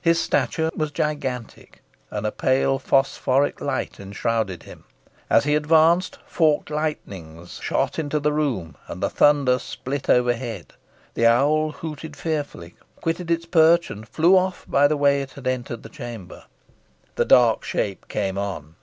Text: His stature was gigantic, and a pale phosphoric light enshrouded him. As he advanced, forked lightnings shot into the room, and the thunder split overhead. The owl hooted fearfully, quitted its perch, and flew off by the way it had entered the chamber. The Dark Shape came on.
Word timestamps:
His 0.00 0.18
stature 0.18 0.70
was 0.74 0.90
gigantic, 0.90 1.82
and 2.10 2.26
a 2.26 2.32
pale 2.32 2.78
phosphoric 2.78 3.60
light 3.60 4.00
enshrouded 4.00 4.62
him. 4.62 4.84
As 5.28 5.44
he 5.44 5.54
advanced, 5.54 6.18
forked 6.26 6.70
lightnings 6.70 7.60
shot 7.62 7.98
into 7.98 8.18
the 8.18 8.32
room, 8.32 8.76
and 8.88 9.02
the 9.02 9.10
thunder 9.10 9.58
split 9.58 10.08
overhead. 10.08 10.72
The 11.12 11.26
owl 11.26 11.72
hooted 11.72 12.16
fearfully, 12.16 12.74
quitted 13.02 13.30
its 13.30 13.44
perch, 13.44 13.90
and 13.90 14.08
flew 14.08 14.34
off 14.34 14.64
by 14.66 14.88
the 14.88 14.96
way 14.96 15.20
it 15.20 15.32
had 15.32 15.46
entered 15.46 15.82
the 15.82 15.90
chamber. 15.90 16.44
The 17.16 17.26
Dark 17.26 17.62
Shape 17.62 18.08
came 18.08 18.38
on. 18.38 18.76